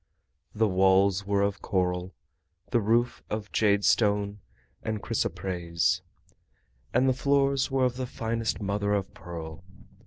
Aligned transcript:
The 0.55 0.67
walls 0.67 1.27
were 1.27 1.43
of 1.43 1.61
coral, 1.61 2.15
the 2.71 2.81
roof 2.81 3.21
of 3.29 3.51
jadestone 3.51 4.39
and 4.81 4.99
chrysoprase, 4.99 6.01
and 6.91 7.07
the 7.07 7.13
floors 7.13 7.69
were 7.69 7.85
of 7.85 7.97
the 7.97 8.07
finest 8.07 8.59
mother 8.59 8.95
of 8.95 9.13
pearl. 9.13 9.63